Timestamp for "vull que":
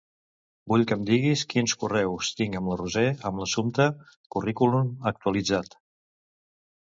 0.71-0.95